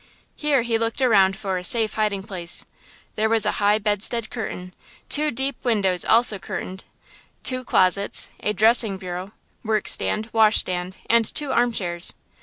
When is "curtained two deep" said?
4.31-5.63